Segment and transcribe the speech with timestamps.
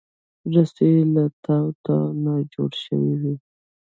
[0.53, 3.35] رسۍ له تاو تاو نه جوړه شوې وي.